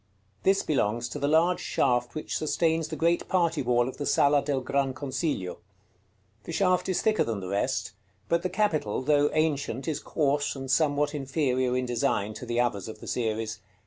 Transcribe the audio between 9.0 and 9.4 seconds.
though